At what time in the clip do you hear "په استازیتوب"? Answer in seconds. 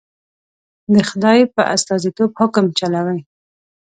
1.53-2.29